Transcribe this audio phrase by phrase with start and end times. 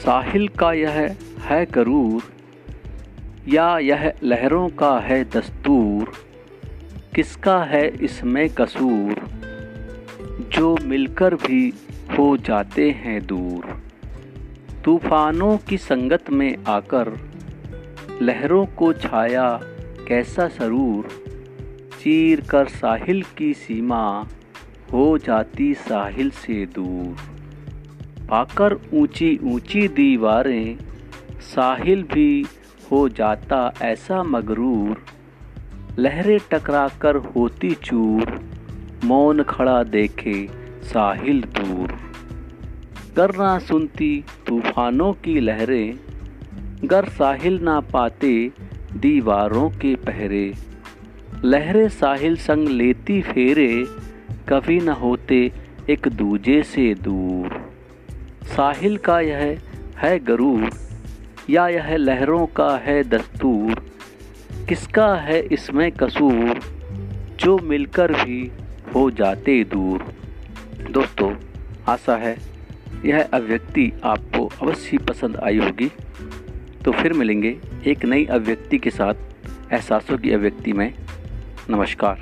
[0.00, 2.22] साहिल का यह है करूर
[3.48, 6.12] या यह लहरों का है दस्तूर,
[7.14, 9.20] किसका है इसमें कसूर,
[10.52, 11.72] जो मिलकर भी
[12.18, 13.82] हो जाते हैं दूर।
[14.84, 17.12] तूफानों की संगत में आकर,
[18.22, 19.60] लहरों को छाया
[20.08, 21.08] कैसा सरूर,
[22.02, 24.26] चीर कर साहिल की सीमा
[24.92, 27.39] हो जाती साहिल से दूर।
[28.30, 30.78] पाकर ऊँची ऊँची दीवारें,
[31.40, 32.46] साहिल भी
[32.90, 35.04] हो जाता ऐसा मगरूर।
[35.98, 38.40] लहरें टकरा कर होती चूर,
[39.04, 40.48] मौन खड़ा देखे
[40.82, 41.92] साहिल दूर।
[43.16, 45.94] करना सुनती तूफानों की लहरें,
[46.84, 48.52] गर साहिल ना पाते
[48.96, 50.54] दीवारों के पहरे।
[51.44, 53.84] लहरें साहिल संग लेती फेरे,
[54.48, 55.52] कभी न होते
[55.90, 57.69] एक दूजे से दूर।
[58.50, 59.58] साहिल का यह
[59.98, 60.70] है गरूर,
[61.50, 63.92] या यह लहरों का है दस्तूर।
[64.68, 66.60] किसका है इसमें कसूर,
[67.36, 68.52] जो मिलकर भी
[68.94, 70.14] हो जाते दूर।
[70.90, 71.34] दोस्तों,
[71.88, 72.36] आशा है
[73.04, 75.90] यह अभिव्यक्ति आपको अवश्य पसंद आई होगी।
[76.84, 79.14] तो फिर मिलेंगे एक नई अभिव्यक्ति के साथ,
[79.72, 80.94] एहसासों की अभिव्यक्ति में।
[81.70, 82.18] नमस्कार।